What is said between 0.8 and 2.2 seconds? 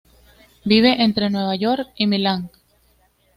entre Nueva York y